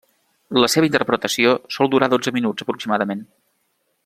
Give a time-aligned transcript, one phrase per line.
[0.63, 3.27] La seva interpretació sol durar dotze minuts aproximadament.